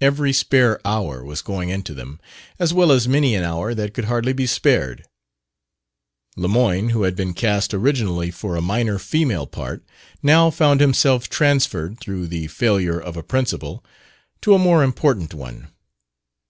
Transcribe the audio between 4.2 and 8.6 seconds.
be spared. Lemoyne, who had been cast originally for